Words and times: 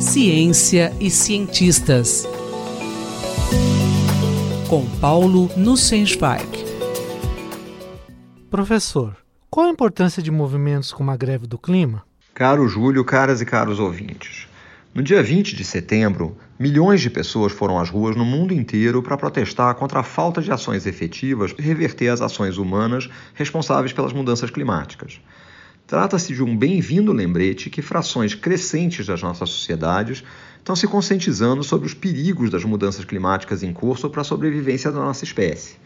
Ciência 0.00 0.92
e 1.00 1.08
cientistas. 1.08 2.26
Com 4.68 4.84
Paulo 4.98 5.48
Nussensweig. 5.56 6.48
Professor, 8.50 9.16
qual 9.48 9.66
a 9.66 9.70
importância 9.70 10.20
de 10.20 10.30
movimentos 10.32 10.92
como 10.92 11.12
a 11.12 11.16
greve 11.16 11.46
do 11.46 11.56
clima? 11.56 12.02
Caro 12.34 12.66
Júlio, 12.66 13.04
caras 13.04 13.40
e 13.40 13.46
caros 13.46 13.78
ouvintes. 13.78 14.48
No 14.92 15.04
dia 15.04 15.22
20 15.22 15.54
de 15.54 15.64
setembro, 15.64 16.36
milhões 16.58 17.00
de 17.00 17.08
pessoas 17.08 17.52
foram 17.52 17.78
às 17.78 17.88
ruas 17.88 18.16
no 18.16 18.24
mundo 18.24 18.52
inteiro 18.52 19.04
para 19.04 19.16
protestar 19.16 19.74
contra 19.76 20.00
a 20.00 20.04
falta 20.04 20.42
de 20.42 20.50
ações 20.50 20.84
efetivas 20.84 21.54
e 21.56 21.62
reverter 21.62 22.08
as 22.08 22.20
ações 22.20 22.58
humanas 22.58 23.08
responsáveis 23.34 23.92
pelas 23.92 24.12
mudanças 24.12 24.50
climáticas. 24.50 25.20
Trata-se 25.86 26.32
de 26.32 26.42
um 26.42 26.56
bem-vindo 26.56 27.12
lembrete 27.12 27.68
que 27.68 27.82
frações 27.82 28.34
crescentes 28.34 29.06
das 29.06 29.22
nossas 29.22 29.50
sociedades 29.50 30.24
estão 30.58 30.76
se 30.76 30.86
conscientizando 30.86 31.62
sobre 31.62 31.86
os 31.86 31.92
perigos 31.92 32.48
das 32.48 32.64
mudanças 32.64 33.04
climáticas 33.04 33.62
em 33.62 33.72
curso 33.72 34.08
para 34.08 34.22
a 34.22 34.24
sobrevivência 34.24 34.90
da 34.90 35.00
nossa 35.00 35.24
espécie. 35.24 35.76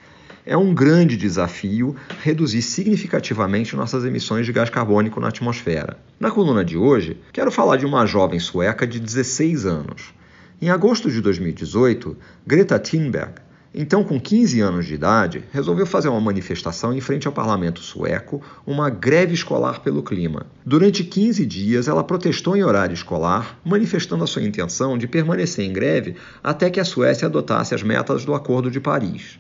É 0.45 0.57
um 0.57 0.73
grande 0.73 1.17
desafio 1.17 1.97
reduzir 2.23 2.63
significativamente 2.63 3.75
nossas 3.75 4.05
emissões 4.05 4.47
de 4.47 4.53
gás 4.53 4.71
carbônico 4.71 5.19
na 5.19 5.29
atmosfera. 5.29 5.99
Na 6.21 6.31
coluna 6.31 6.65
de 6.65 6.77
hoje, 6.77 7.19
quero 7.33 7.51
falar 7.51 7.77
de 7.77 7.85
uma 7.85 8.07
jovem 8.07 8.39
sueca 8.39 8.87
de 8.87 9.01
16 9.01 9.67
anos. 9.67 10.15
Em 10.63 10.71
agosto 10.71 11.11
de 11.11 11.21
2018, 11.21 12.17
Greta 12.47 12.79
Thunberg 12.79 13.46
então, 13.79 14.03
com 14.03 14.19
15 14.19 14.59
anos 14.63 14.87
de 14.87 14.95
idade, 14.95 15.45
resolveu 15.53 15.85
fazer 15.85 16.09
uma 16.09 16.21
manifestação 16.21 16.95
em 16.95 17.01
frente 17.03 17.27
ao 17.27 17.33
parlamento 17.33 17.81
sueco, 17.81 18.41
uma 18.67 18.89
greve 18.89 19.35
escolar 19.35 19.83
pelo 19.83 20.03
clima. 20.03 20.47
Durante 20.65 21.05
15 21.05 21.45
dias, 21.45 21.87
ela 21.87 22.03
protestou 22.03 22.57
em 22.57 22.65
horário 22.65 22.95
escolar, 22.95 23.59
manifestando 23.63 24.25
a 24.25 24.27
sua 24.27 24.43
intenção 24.43 24.97
de 24.97 25.07
permanecer 25.07 25.67
em 25.67 25.75
greve 25.75 26.17
até 26.43 26.71
que 26.71 26.81
a 26.81 26.87
Suécia 26.87 27.27
adotasse 27.27 27.75
as 27.75 27.83
metas 27.83 28.25
do 28.25 28.35
Acordo 28.35 28.71
de 28.71 28.81
Paris. 28.81 29.39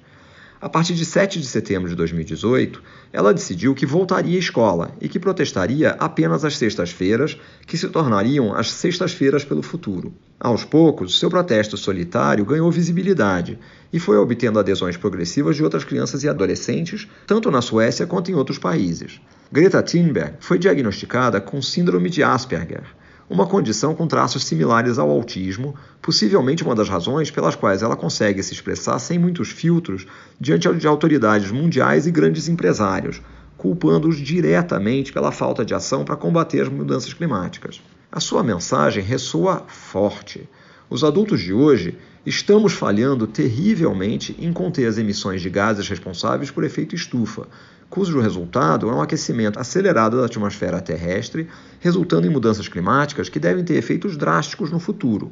A 0.67 0.69
partir 0.69 0.95
de 0.95 1.05
7 1.05 1.39
de 1.39 1.47
setembro 1.47 1.89
de 1.89 1.95
2018, 1.95 2.83
ela 3.13 3.33
decidiu 3.33 3.73
que 3.73 3.87
voltaria 3.87 4.35
à 4.35 4.41
escola 4.41 4.91
e 5.01 5.09
que 5.09 5.17
protestaria 5.17 5.91
apenas 5.91 6.45
às 6.45 6.57
sextas-feiras, 6.57 7.39
que 7.65 7.79
se 7.79 7.89
tornariam 7.89 8.53
as 8.53 8.73
sextas-feiras 8.73 9.45
pelo 9.45 9.63
futuro. 9.63 10.13
Aos 10.41 10.65
poucos, 10.65 11.21
seu 11.21 11.31
protesto 11.31 11.77
solitário 11.77 12.45
ganhou 12.45 12.69
visibilidade 12.69 13.61
e 13.93 14.01
foi 14.01 14.17
obtendo 14.17 14.59
adesões 14.59 14.97
progressivas 14.97 15.55
de 15.55 15.63
outras 15.63 15.85
crianças 15.85 16.25
e 16.25 16.29
adolescentes, 16.29 17.07
tanto 17.29 17.49
na 17.49 17.63
Suécia 17.63 18.05
quanto 18.05 18.33
em 18.33 18.35
outros 18.35 18.59
países. 18.59 19.21
Greta 19.53 19.81
Thunberg 19.81 20.35
foi 20.41 20.59
diagnosticada 20.59 21.41
com 21.41 21.63
síndrome 21.63 22.11
de 22.11 22.25
Asperger, 22.25 22.83
uma 23.29 23.47
condição 23.47 23.95
com 23.95 24.07
traços 24.07 24.45
similares 24.45 24.99
ao 24.99 25.11
autismo, 25.11 25.75
possivelmente 26.01 26.63
uma 26.63 26.75
das 26.75 26.89
razões 26.89 27.31
pelas 27.31 27.57
quais 27.57 27.83
ela 27.83 27.97
consegue 27.97 28.43
se 28.43 28.53
expressar 28.53 28.99
sem 28.99 29.19
muitos 29.19 29.51
filtros 29.51 30.07
diante 30.41 30.73
de 30.75 30.87
autoridades 30.87 31.51
mundiais 31.51 32.07
e 32.07 32.11
grandes 32.11 32.49
empresários, 32.49 33.21
culpando-os 33.57 34.17
diretamente 34.17 35.13
pela 35.13 35.33
falta 35.33 35.65
de 35.65 35.75
ação 35.75 36.05
para 36.05 36.17
combater 36.17 36.61
as 36.61 36.69
mudanças 36.69 37.13
climáticas. 37.13 37.83
A 38.13 38.21
sua 38.21 38.43
mensagem 38.43 39.03
ressoa 39.03 39.65
forte. 39.67 40.49
Os 40.89 41.03
adultos 41.03 41.41
de 41.41 41.53
hoje 41.53 41.99
estamos 42.27 42.73
falhando 42.73 43.25
terrivelmente 43.25 44.37
em 44.41 44.53
conter 44.53 44.87
as 44.89 44.99
emissões 44.99 45.41
de 45.41 45.49
gases 45.49 45.89
responsáveis 45.89 46.51
por 46.51 46.65
efeito 46.65 46.93
estufa, 46.93 47.47
cujo 47.89 48.21
resultado 48.21 48.91
é 48.91 48.93
um 48.93 49.01
aquecimento 49.01 49.61
acelerado 49.61 50.19
da 50.19 50.27
atmosfera 50.27 50.81
terrestre, 50.81 51.47
resultando 51.79 52.27
em 52.27 52.31
mudanças 52.31 52.67
climáticas 52.67 53.29
que 53.29 53.39
devem 53.39 53.65
ter 53.65 53.75
efeitos 53.75 54.17
drásticos 54.17 54.73
no 54.73 54.81
futuro. 54.81 55.31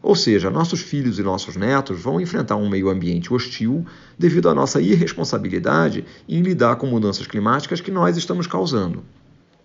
Ou 0.00 0.14
seja, 0.14 0.48
nossos 0.48 0.80
filhos 0.80 1.18
e 1.18 1.24
nossos 1.24 1.56
netos 1.56 2.00
vão 2.00 2.20
enfrentar 2.20 2.54
um 2.54 2.68
meio 2.68 2.88
ambiente 2.88 3.34
hostil 3.34 3.84
devido 4.16 4.48
à 4.48 4.54
nossa 4.54 4.80
irresponsabilidade 4.80 6.04
em 6.28 6.40
lidar 6.40 6.76
com 6.76 6.86
mudanças 6.86 7.26
climáticas 7.26 7.80
que 7.80 7.90
nós 7.90 8.16
estamos 8.16 8.46
causando. 8.46 9.02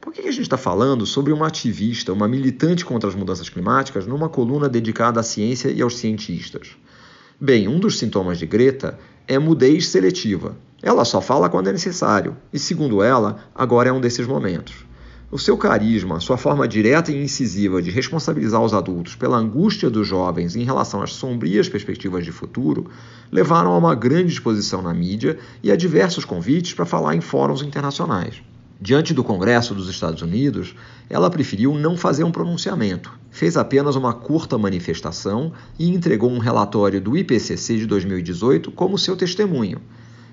Por 0.04 0.12
que 0.12 0.20
a 0.20 0.32
gente 0.32 0.42
está 0.42 0.58
falando 0.58 1.06
sobre 1.06 1.32
uma 1.32 1.48
ativista, 1.48 2.12
uma 2.12 2.28
militante 2.28 2.84
contra 2.84 3.08
as 3.08 3.16
mudanças 3.16 3.48
climáticas, 3.48 4.06
numa 4.06 4.28
coluna 4.28 4.68
dedicada 4.68 5.22
à 5.22 5.24
ciência 5.24 5.70
e 5.70 5.82
aos 5.82 5.98
cientistas? 5.98 6.72
Bem, 7.40 7.70
um 7.70 7.80
dos 7.80 7.98
sintomas 7.98 8.38
de 8.38 8.46
Greta 8.46 9.00
é 9.26 9.40
mudez 9.40 9.88
seletiva. 9.88 10.58
Ela 10.82 11.06
só 11.06 11.22
fala 11.22 11.50
quando 11.50 11.70
é 11.70 11.72
necessário, 11.72 12.36
e 12.52 12.60
segundo 12.60 13.02
ela, 13.02 13.46
agora 13.56 13.88
é 13.88 13.94
um 13.94 14.02
desses 14.02 14.28
momentos. 14.28 14.86
O 15.32 15.40
seu 15.40 15.58
carisma, 15.58 16.20
sua 16.20 16.36
forma 16.36 16.68
direta 16.68 17.10
e 17.10 17.24
incisiva 17.24 17.82
de 17.82 17.90
responsabilizar 17.90 18.62
os 18.62 18.74
adultos 18.74 19.16
pela 19.16 19.38
angústia 19.38 19.90
dos 19.90 20.06
jovens 20.06 20.58
em 20.58 20.66
relação 20.66 21.02
às 21.02 21.14
sombrias 21.14 21.70
perspectivas 21.70 22.26
de 22.26 22.32
futuro, 22.34 22.92
levaram 23.32 23.72
a 23.72 23.78
uma 23.78 23.96
grande 23.96 24.34
exposição 24.34 24.82
na 24.82 24.94
mídia 24.94 25.40
e 25.64 25.72
a 25.72 25.78
diversos 25.78 26.26
convites 26.26 26.74
para 26.74 26.86
falar 26.86 27.16
em 27.16 27.22
fóruns 27.22 27.62
internacionais. 27.62 28.44
Diante 28.80 29.14
do 29.14 29.24
Congresso 29.24 29.74
dos 29.74 29.88
Estados 29.88 30.22
Unidos, 30.22 30.76
ela 31.10 31.30
preferiu 31.30 31.74
não 31.76 31.96
fazer 31.96 32.24
um 32.24 32.32
pronunciamento. 32.32 33.12
Fez 33.32 33.56
apenas 33.56 33.96
uma 33.96 34.14
curta 34.14 34.58
manifestação 34.58 35.54
e 35.80 35.90
entregou 35.90 36.30
um 36.30 36.40
relatório 36.40 37.00
do 37.00 37.18
IPCC 37.18 37.78
de 37.78 37.86
2018 37.86 38.72
como 38.72 38.98
seu 38.98 39.16
testemunho. 39.16 39.82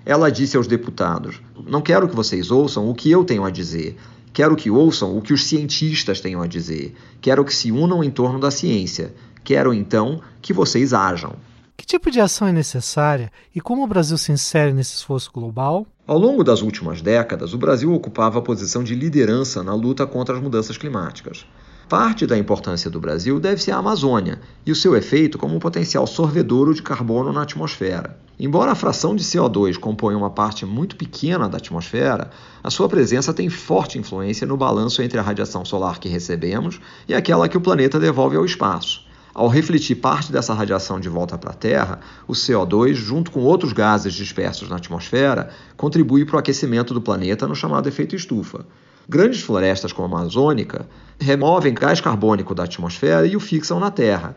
Ela 0.05 0.31
disse 0.31 0.57
aos 0.57 0.67
deputados: 0.67 1.41
Não 1.67 1.81
quero 1.81 2.09
que 2.09 2.17
vocês 2.17 2.51
ouçam 2.51 2.89
o 2.89 2.95
que 2.95 3.11
eu 3.11 3.25
tenho 3.25 3.45
a 3.45 3.51
dizer. 3.51 3.97
Quero 4.33 4.57
que 4.57 4.71
ouçam 4.71 5.17
o 5.17 5.21
que 5.21 5.33
os 5.33 5.45
cientistas 5.45 6.21
tenham 6.21 6.41
a 6.41 6.47
dizer. 6.47 6.95
Quero 7.21 7.45
que 7.45 7.55
se 7.55 7.71
unam 7.71 8.03
em 8.03 8.11
torno 8.11 8.39
da 8.39 8.51
ciência. 8.51 9.13
Quero 9.43 9.75
então 9.75 10.21
que 10.41 10.53
vocês 10.53 10.93
ajam. 10.93 11.35
Que 11.77 11.87
tipo 11.87 12.11
de 12.11 12.21
ação 12.21 12.47
é 12.47 12.53
necessária 12.53 13.33
e 13.55 13.61
como 13.61 13.83
o 13.83 13.87
Brasil 13.87 14.17
se 14.19 14.31
insere 14.31 14.73
nesse 14.73 14.95
esforço 14.95 15.31
global? 15.33 15.87
Ao 16.11 16.19
longo 16.19 16.43
das 16.43 16.61
últimas 16.61 17.01
décadas, 17.01 17.55
o 17.55 17.57
Brasil 17.57 17.95
ocupava 17.95 18.41
a 18.41 18.43
posição 18.43 18.83
de 18.83 18.97
liderança 18.97 19.63
na 19.63 19.73
luta 19.73 20.05
contra 20.05 20.35
as 20.35 20.43
mudanças 20.43 20.77
climáticas. 20.77 21.47
Parte 21.89 22.27
da 22.27 22.37
importância 22.37 22.91
do 22.91 22.99
Brasil 22.99 23.39
deve-se 23.39 23.71
à 23.71 23.77
Amazônia 23.77 24.41
e 24.67 24.73
o 24.73 24.75
seu 24.75 24.97
efeito 24.97 25.39
como 25.39 25.55
um 25.55 25.61
potencial 25.61 26.09
sorvedouro 26.09 26.75
de 26.75 26.83
carbono 26.83 27.33
na 27.33 27.43
atmosfera. 27.43 28.19
Embora 28.41 28.73
a 28.73 28.75
fração 28.75 29.15
de 29.15 29.23
CO2 29.23 29.79
componha 29.79 30.19
uma 30.19 30.31
parte 30.31 30.67
muito 30.67 30.97
pequena 30.97 31.49
da 31.49 31.59
atmosfera, 31.59 32.31
a 32.61 32.71
sua 32.71 32.89
presença 32.89 33.33
tem 33.33 33.49
forte 33.49 33.97
influência 33.97 34.45
no 34.45 34.57
balanço 34.57 35.03
entre 35.03 35.17
a 35.17 35.23
radiação 35.23 35.65
solar 35.65 36.01
que 36.01 36.09
recebemos 36.09 36.81
e 37.07 37.15
aquela 37.15 37.49
que 37.49 37.57
o 37.57 37.61
planeta 37.61 38.01
devolve 38.01 38.37
ao 38.37 38.45
espaço. 38.45 39.09
Ao 39.33 39.47
refletir 39.47 39.97
parte 39.97 40.33
dessa 40.33 40.53
radiação 40.53 40.99
de 40.99 41.09
volta 41.09 41.39
para 41.39 41.51
a 41.51 41.55
Terra, 41.55 42.01
o 42.27 42.33
CO2, 42.33 42.95
junto 42.95 43.31
com 43.31 43.41
outros 43.41 43.73
gases 43.73 44.13
dispersos 44.13 44.69
na 44.69 44.77
atmosfera, 44.77 45.51
contribui 45.77 46.25
para 46.25 46.37
o 46.37 46.39
aquecimento 46.39 46.93
do 46.93 47.01
planeta 47.01 47.47
no 47.47 47.55
chamado 47.55 47.89
efeito 47.89 48.17
estufa. 48.17 48.67
Grandes 49.09 49.41
florestas 49.41 49.93
como 49.93 50.15
a 50.15 50.21
Amazônica 50.21 50.89
removem 51.19 51.75
gás 51.75 52.01
carbônico 52.01 52.55
da 52.55 52.65
atmosfera 52.65 53.27
e 53.27 53.37
o 53.37 53.41
fixam 53.41 53.79
na 53.79 53.91
Terra. 53.91 54.37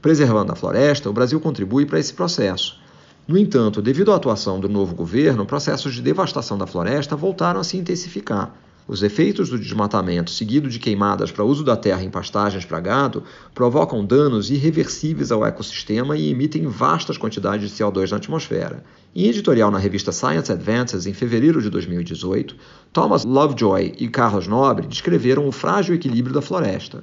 Preservando 0.00 0.52
a 0.52 0.56
floresta, 0.56 1.08
o 1.08 1.12
Brasil 1.12 1.40
contribui 1.40 1.86
para 1.86 1.98
esse 1.98 2.12
processo. 2.12 2.78
No 3.26 3.38
entanto, 3.38 3.80
devido 3.80 4.12
à 4.12 4.16
atuação 4.16 4.60
do 4.60 4.68
novo 4.68 4.94
governo, 4.94 5.46
processos 5.46 5.94
de 5.94 6.02
devastação 6.02 6.58
da 6.58 6.66
floresta 6.66 7.16
voltaram 7.16 7.60
a 7.60 7.64
se 7.64 7.78
intensificar. 7.78 8.54
Os 8.86 9.02
efeitos 9.02 9.48
do 9.48 9.58
desmatamento, 9.58 10.30
seguido 10.30 10.68
de 10.68 10.78
queimadas 10.78 11.32
para 11.32 11.42
uso 11.42 11.64
da 11.64 11.74
terra 11.74 12.04
em 12.04 12.10
pastagens 12.10 12.66
para 12.66 12.80
gado, 12.80 13.22
provocam 13.54 14.04
danos 14.04 14.50
irreversíveis 14.50 15.32
ao 15.32 15.44
ecossistema 15.44 16.18
e 16.18 16.30
emitem 16.30 16.66
vastas 16.66 17.16
quantidades 17.16 17.70
de 17.70 17.74
CO2 17.74 18.10
na 18.10 18.18
atmosfera. 18.18 18.84
Em 19.16 19.26
editorial 19.26 19.70
na 19.70 19.78
revista 19.78 20.12
Science 20.12 20.52
Advances, 20.52 21.06
em 21.06 21.14
fevereiro 21.14 21.62
de 21.62 21.70
2018, 21.70 22.56
Thomas 22.92 23.24
Lovejoy 23.24 23.94
e 23.98 24.06
Carlos 24.06 24.46
Nobre 24.46 24.86
descreveram 24.86 25.48
o 25.48 25.52
frágil 25.52 25.94
equilíbrio 25.94 26.34
da 26.34 26.42
floresta. 26.42 27.02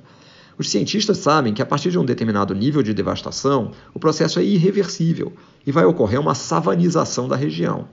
Os 0.60 0.70
cientistas 0.70 1.18
sabem 1.18 1.52
que 1.52 1.64
a 1.64 1.66
partir 1.66 1.90
de 1.90 1.98
um 1.98 2.06
determinado 2.06 2.54
nível 2.54 2.84
de 2.84 2.94
devastação, 2.94 3.72
o 3.92 4.00
processo 4.00 4.38
é 4.38 4.44
irreversível 4.44 5.34
e 5.66 5.72
vai 5.72 5.86
ocorrer 5.86 6.22
uma 6.22 6.36
savanização 6.36 7.28
da 7.28 7.36
região. 7.36 7.88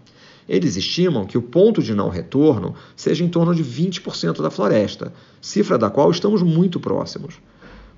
Eles 0.48 0.76
estimam 0.76 1.26
que 1.26 1.36
o 1.36 1.42
ponto 1.42 1.82
de 1.82 1.94
não 1.94 2.08
retorno 2.08 2.74
seja 2.96 3.22
em 3.22 3.28
torno 3.28 3.54
de 3.54 3.62
20% 3.62 4.40
da 4.40 4.50
floresta, 4.50 5.12
cifra 5.40 5.76
da 5.76 5.90
qual 5.90 6.10
estamos 6.10 6.42
muito 6.42 6.80
próximos. 6.80 7.34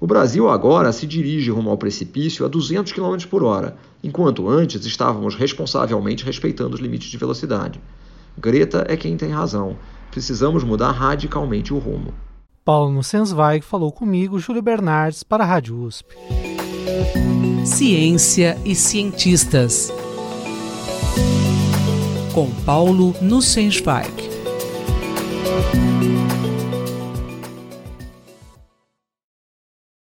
O 0.01 0.07
Brasil 0.07 0.49
agora 0.49 0.93
se 0.93 1.07
dirige 1.07 1.51
rumo 1.51 1.71
ao 1.71 1.77
precipício 1.77 2.45
a 2.45 2.49
200 2.49 2.91
km 2.93 3.17
por 3.29 3.45
hora, 3.45 3.77
enquanto 4.03 4.49
antes 4.49 4.85
estávamos 4.85 5.35
responsavelmente 5.35 6.25
respeitando 6.25 6.75
os 6.75 6.81
limites 6.81 7.11
de 7.11 7.19
velocidade. 7.19 7.81
Greta 8.37 8.85
é 8.89 8.97
quem 8.97 9.17
tem 9.17 9.31
razão. 9.31 9.77
Precisamos 10.11 10.65
mudar 10.65 10.91
radicalmente 10.93 11.73
o 11.73 11.79
rumo. 11.79 12.15
Paulo 12.65 12.91
Nussensweig 12.91 13.65
falou 13.65 13.93
comigo, 13.93 14.39
Júlio 14.39 14.63
Bernardes, 14.63 15.23
para 15.23 15.45
a 15.45 15.47
Rádio 15.47 15.77
USP. 15.77 16.15
Ciência 17.65 18.59
e 18.65 18.75
cientistas 18.75 19.93
com 22.33 22.51
Paulo 22.65 23.15
Nussensweig. 23.21 24.31